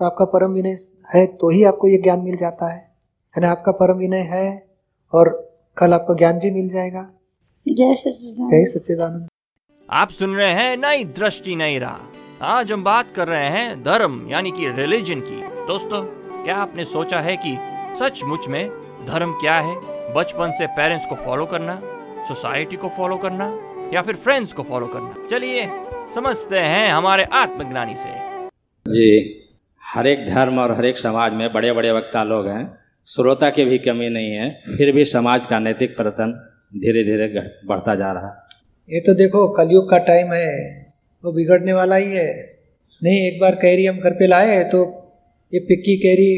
तो 0.00 0.04
आपका 0.04 0.24
परम 0.24 0.52
विनय 0.52 0.76
है 1.14 1.24
तो 1.26 1.50
ही 1.50 1.62
आपको 1.64 1.88
ये 1.88 1.96
ज्ञान 2.02 2.20
मिल 2.20 2.36
जाता 2.36 2.72
है। 2.72 2.78
यानी 2.78 3.46
आपका 3.46 3.72
परम 3.72 3.98
विनय 3.98 4.22
है 4.28 4.46
और 5.12 5.30
कल 5.76 5.94
आपको 5.94 6.14
ज्ञान 6.14 6.38
भी 6.38 6.50
मिल 6.50 6.68
जाएगा। 6.68 7.02
जय 7.66 7.94
जय 7.94 8.64
सच्चिदानंद। 8.64 9.26
आप 9.88 10.08
सुन 10.10 10.34
रहे 10.34 10.52
हैं 10.52 10.76
नई 10.76 11.04
दृष्टि 11.16 11.56
नई 11.56 11.78
राह। 11.78 12.44
आज 12.46 12.72
हम 12.72 12.84
बात 12.84 13.10
कर 13.16 13.28
रहे 13.28 13.48
हैं 13.48 13.82
धर्म 13.82 14.20
यानी 14.28 14.50
कि 14.50 14.68
रिलीजन 14.70 15.20
की। 15.20 15.40
दोस्तों 15.66 16.02
क्या 16.44 16.56
आपने 16.56 16.84
सोचा 16.84 17.20
है 17.20 17.36
कि 17.36 17.56
सचमुच 17.98 18.48
में 18.48 18.68
धर्म 19.06 19.32
क्या 19.32 19.54
है? 19.56 19.76
बचपन 20.14 20.52
से 20.52 20.66
पेरेंट्स 20.76 21.06
को 21.06 21.14
फॉलो 21.16 21.46
करना 21.46 21.80
सोसाइटी 22.28 22.76
को 22.76 22.88
फॉलो 22.88 23.16
करना 23.16 23.50
या 23.94 24.02
फिर 24.02 24.16
फ्रेंड्स 24.16 24.52
को 24.52 24.62
फॉलो 24.62 24.86
करना। 24.86 25.26
चलिए 25.30 25.66
समझते 26.14 26.58
हैं 26.58 26.90
हमारे 26.90 27.24
आत्मज्ञानी 27.34 27.96
से। 27.96 28.08
जी 28.86 29.08
हर 29.82 30.06
एक 30.06 30.26
धर्म 30.28 30.58
और 30.58 30.72
हर 30.76 30.84
एक 30.84 30.98
समाज 30.98 31.32
में 31.32 31.52
बड़े 31.52 31.72
बड़े 31.72 31.90
वक्ता 31.92 32.22
लोग 32.24 32.48
हैं। 32.48 32.64
श्रोता 33.06 33.50
की 33.50 33.64
भी 33.64 33.78
कमी 33.78 34.08
नहीं 34.08 34.30
है 34.32 34.48
फिर 34.76 34.92
भी 34.92 35.04
समाज 35.04 35.46
का 35.46 35.58
नैतिक 35.58 35.96
प्रतन 35.96 36.32
धीरे 36.76 37.04
धीरे 37.04 37.26
बढ़ता 37.66 37.94
जा 37.94 38.12
रहा। 38.12 38.28
है 38.28 38.94
ये 38.94 39.00
तो 39.00 39.14
देखो 39.14 39.46
कलयुग 39.54 39.88
का 39.90 39.98
टाइम 40.04 40.32
है 40.32 40.50
वो 41.24 41.32
बिगड़ने 41.32 41.72
वाला 41.72 41.96
ही 41.96 42.10
है। 42.12 42.30
नहीं 43.02 43.26
एक 43.26 43.40
बार 43.40 43.54
कैरी 43.54 43.86
हम 43.86 43.98
घर 43.98 44.12
पे 44.12 44.26
लाए 44.26 44.62
तो 44.64 44.80
ये 45.52 45.60
पिक्की 45.60 45.96
कैरी 45.96 46.28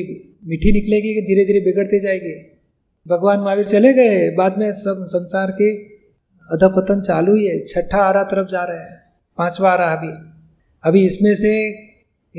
मीठी 0.47 0.73
निकलेगी 0.73 1.15
कि 1.15 1.21
धीरे 1.23 1.45
धीरे 1.45 1.61
बिगड़ती 1.61 2.01
जाएगी? 2.01 2.35
भगवान 3.07 3.41
महावीर 3.41 3.67
चले 3.67 3.93
गए 3.93 4.31
बाद 4.37 4.59
में 4.59 4.71
सब 4.73 5.05
संसार 5.09 5.51
की 5.51 5.71
अधपतन 6.53 7.01
चालू 7.01 7.37
ही 7.37 7.47
है। 7.47 7.65
छठा 7.65 7.99
आरा 7.99 8.23
तरफ़ 8.23 8.49
जा 8.49 8.65
रहा 8.65 8.81
है। 8.81 9.03
पांचवा 9.39 9.71
आरा 9.71 9.85
अभी। 9.85 10.31
अभी 10.85 11.07
इसमें 11.07 11.35
से 11.35 11.73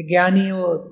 ज्ञानी 0.07 0.49
हो 0.49 0.91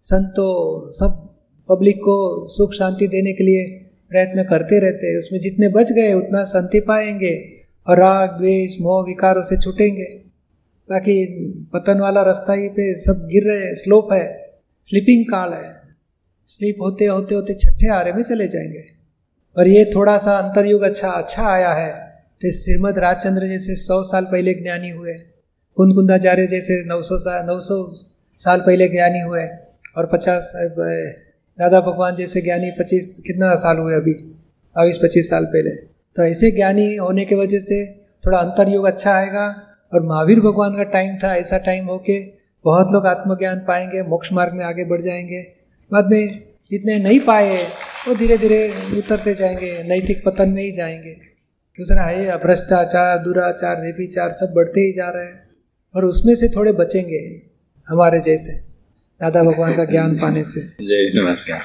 संतो, 0.00 0.82
सब 0.92 1.34
पब्लिक 1.68 1.96
को 1.96 2.48
सुख 2.48 2.72
शांति 2.72 3.08
देने 3.08 3.32
के 3.32 3.44
लिए 3.44 3.90
प्रयत्न 4.10 4.42
करते 4.42 4.78
रहते 4.78 5.06
हैं। 5.06 5.18
उसमें 5.18 5.40
जितने 5.40 5.68
बच 5.68 5.92
गए, 5.92 6.12
उतना 6.12 6.44
शांति 6.44 6.80
पाएँगे 6.80 7.52
और 7.86 7.98
राग, 7.98 8.30
द्वेष, 8.30 8.76
मोह, 8.80 9.06
विकारों 9.06 9.42
से 9.42 9.56
छूटेंगे। 9.56 10.04
बाकी 10.90 11.26
पतन 11.72 11.98
वाला 11.98 12.22
रास्ता 12.22 12.52
ही 12.52 12.68
पे 12.68 12.94
सब 12.94 13.12
गिर 13.12 13.42
रहे 13.44 13.66
हैं। 13.66 13.74
स्लोप 13.74 14.12
है। 14.12 14.54
स्लीपिंग 14.84 15.24
काल 15.24 15.52
है। 15.52 15.82
स्लीप 16.46 16.76
होते 16.80 17.04
होते 17.04 17.34
होते 17.34 17.54
छठे 17.54 17.88
आरे 17.88 18.12
में 18.12 18.22
चले 18.22 18.48
जाएँगे। 18.48 18.84
और 19.58 19.68
ये 19.68 19.90
थोड़ा 19.94 20.18
सा 20.18 20.36
अंतरयुग 20.36 20.82
अच्छा 20.82 21.08
अच्छा 21.08 21.42
आया 21.42 21.72
है। 21.72 22.11
तो 22.42 22.50
श्रीमद 22.50 22.98
राजचंद्र 22.98 23.46
जैसे 23.46 23.74
सौ 23.74 24.02
साल 24.02 24.24
पहले 24.24 24.54
ज्ञानी 24.54 24.90
हुए 24.90 25.12
कुंदकुंदाचार्य 25.76 26.46
जैसे 26.46 26.84
नौ 26.86 27.02
सौ 27.02 27.18
साल 27.18 27.46
नौ 27.46 27.60
सौ 27.60 27.94
साल 28.38 28.60
पहले 28.60 28.88
ज्ञानी 28.88 29.20
हुए 29.20 29.42
और 29.96 30.06
पचास 30.06 30.52
दादा 31.58 31.80
भगवान 31.80 32.14
जैसे 32.14 32.40
ज्ञानी 32.40 32.70
पच्चीस, 32.70 33.22
कितना 33.26 33.54
साल 33.54 33.76
हुए 33.76 33.94
अभी? 33.94 34.12
बाईस 34.12 34.98
पच्चीस 34.98 35.30
साल 35.30 35.44
पहले। 35.44 35.70
तो 36.16 36.22
ऐसे 36.22 36.50
ज्ञानी 36.50 36.96
होने 36.96 37.24
की 37.24 37.34
वजह 37.34 37.58
से 37.58 38.04
थोड़ा 38.26 38.38
अंतरयुग 38.38 38.84
अच्छा 38.84 39.12
आएगा 39.12 39.62
और 39.94 40.06
महावीर 40.06 40.40
भगवान 40.40 40.76
का 40.76 40.82
टाइम 40.82 41.16
था, 41.16 41.36
ऐसा 41.36 41.58
टाइम 41.58 41.86
हो 41.86 41.98
के 41.98 42.22
बहुत 42.64 42.92
लोग 42.92 43.06
आत्मज्ञान 43.06 43.58
पाएँगे, 43.58 44.02
मोक्ष 44.02 44.32
मार्ग 44.32 44.52
में 44.52 44.64
आगे 44.64 44.84
बढ़ 44.84 45.00
जाएँगे। 45.00 45.42
बाद 45.92 46.06
में 46.06 46.42
जितने 46.70 46.98
नहीं 46.98 47.20
पाए, 47.20 47.64
वो 48.08 48.14
धीरे 48.14 48.38
धीरे 48.38 48.74
उतरते 48.98 49.34
जाएँगे, 49.34 49.82
नैतिक 49.82 50.24
पतन 50.26 50.48
में 50.48 50.62
ही 50.62 50.72
जाएँगे। 50.72 51.31
दूसरा 51.78 52.02
है 52.02 52.36
भ्रष्टाचार 52.38 53.18
दुराचार 53.18 53.80
व्यभिचार 53.80 54.30
सब 54.30 54.52
बढ़ते 54.56 54.80
ही 54.80 54.92
जा 54.92 55.08
रहे 55.08 55.24
हैं। 55.24 55.50
और 55.96 56.04
उसमें 56.04 56.34
से 56.34 56.48
थोड़े 56.48 56.72
बचेंगे 56.72 57.42
हमारे 57.88 58.20
जैसे 58.20 58.52
दादा 59.20 59.42
भगवान 59.42 59.76
का 59.76 59.84
ज्ञान 59.84 60.14
पाने 60.14 60.44
से। 60.44 60.60
जय 60.80 61.20
नमस्कार। 61.20 61.60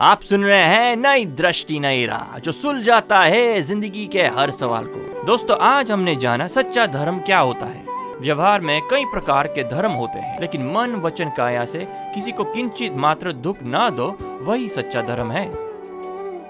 आप 0.00 0.20
सुन 0.20 0.44
रहे 0.44 0.64
हैं 0.64 0.96
नई 0.96 1.24
दृष्टि 1.24 1.78
नई 1.80 2.06
राह 2.06 2.38
जो 2.38 2.52
सुल 2.52 2.82
जाता 2.84 3.20
है 3.20 3.62
ज़िंदगी 3.62 4.06
के 4.06 4.22
हर 4.22 4.50
सवाल 4.50 4.84
को। 4.86 5.24
दोस्तों 5.26 5.56
आज 5.60 5.90
हमने 5.90 6.16
जाना 6.16 6.48
सच्चा 6.48 6.86
धर्म 6.86 7.18
क्या 7.18 7.38
होता 7.38 7.66
है। 7.66 7.84
व्यवहार 8.20 8.60
में 8.60 8.80
कई 8.90 9.04
प्रकार 9.04 9.46
के 9.46 9.64
धर्म 9.64 9.92
होते 9.92 10.18
हैं 10.18 10.40
लेकिन 10.40 10.66
मन 10.66 11.00
वचन 11.00 11.30
काया 11.36 11.64
से 11.64 11.86
किसी 12.14 12.32
को 12.32 12.44
किंचित 12.44 12.92
मात्र 12.96 13.32
दुख 13.32 13.62
ना 13.62 13.90
दो 13.90 14.16
वही 14.42 14.68
सच्चा 14.68 15.02
धर्म 15.02 15.32
है। 15.32 15.73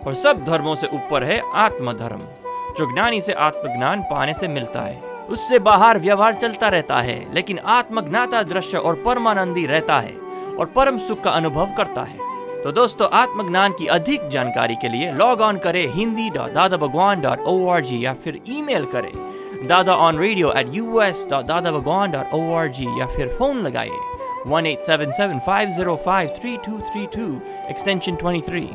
और 0.07 0.15
सब 0.15 0.45
धर्मों 0.45 0.75
से 0.75 0.87
ऊपर 0.95 1.25
है 1.25 1.41
आत्म 1.57 1.93
धर्म 1.93 2.19
जो 2.79 2.93
ज्ञानी 2.93 3.21
से 3.21 3.33
आत्मज्ञान 3.33 4.03
पाने 4.03 4.35
से 4.35 4.49
मिलता 4.49 4.81
है। 4.81 5.01
उससे 5.31 5.59
बाहर 5.61 5.99
व्यवहार 5.99 6.35
चलता 6.35 6.69
रहता 6.69 7.01
है, 7.01 7.35
लेकिन 7.35 7.59
आत्मज्ञाता 7.59 8.43
दृश्य 8.43 8.79
और 8.79 9.03
परमानंदी 9.05 9.67
रहता 9.67 9.99
है 10.01 10.15
और 10.59 10.67
परम 10.67 10.99
सुख 10.99 11.21
का 11.21 11.31
अनुभव 11.31 11.75
करता 11.77 12.03
है। 12.03 12.23
तो 12.63 12.73
दोस्तों, 12.73 13.09
आत्मज्ञान 13.13 13.73
की 13.73 13.87
अधिक 13.87 14.29
जानकारी 14.31 14.77
के 14.77 14.89
लिए 14.89 15.13
लॉग 15.13 15.41
ऑन 15.41 15.59
करें 15.59 15.87
Hindi 15.95 16.29
dot 16.31 16.53
Dada 16.53 16.77
Bhagwan 16.77 17.21
dot 17.21 17.41
O 17.41 17.69
R 17.69 17.81
G 17.81 18.05
या 18.05 18.15
फिर 18.25 18.41
ईमेल 18.49 18.85
करें 18.95 19.13
Dada 19.69 19.95
on 19.97 20.19
radio 20.19 20.53
at 20.53 20.75
U 20.75 21.01
S 21.03 21.27
dot 21.31 21.45
Dada 21.47 21.73
Bhagwan 21.73 22.11
dot 22.11 22.35
O 22.35 22.41
R 22.55 22.69
G 22.69 22.87
या 23.01 23.07
फिर 23.07 23.37
फ़ोन 23.39 23.63
लगाइए 23.63 24.01
one 24.47 24.67
eight 24.67 24.81
seven 24.87 25.13
seven 25.13 25.39
five 25.47 25.69
zero 25.77 25.97
five 26.05 26.35
three 26.41 26.57
two 26.67 26.79
three 26.91 27.07
two 27.17 27.29
extension 27.71 28.17
twenty 28.17 28.41
three 28.49 28.69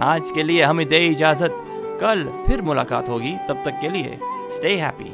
आज 0.00 0.30
के 0.34 0.42
लिए 0.42 0.62
हमें 0.62 0.88
दे 0.88 0.98
इजाज़त। 0.98 1.56
कल 2.00 2.24
फिर 2.46 2.62
मुलाकात 2.62 3.08
होगी। 3.08 3.34
तब 3.48 3.62
तक 3.64 3.78
के 3.80 3.88
लिए 3.88 4.18
स्टे 4.56 4.76
हैप्पी 4.76 5.10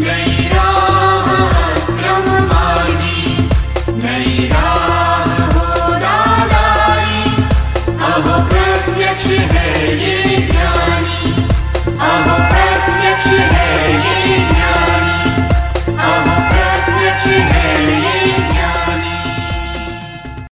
जय 0.00 0.50
राह 0.52 2.53